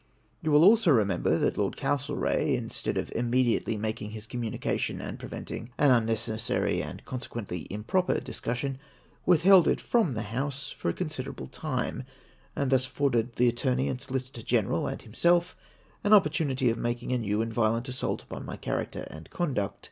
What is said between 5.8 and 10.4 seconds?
unnecessary, and conse quently improper discussion, withheld it from the